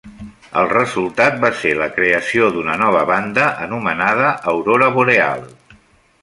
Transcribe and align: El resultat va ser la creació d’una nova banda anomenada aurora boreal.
El 0.59 0.69
resultat 0.69 1.35
va 1.43 1.51
ser 1.59 1.73
la 1.81 1.89
creació 1.97 2.47
d’una 2.55 2.79
nova 2.85 3.03
banda 3.13 3.45
anomenada 3.67 4.33
aurora 4.55 4.91
boreal. 4.99 5.47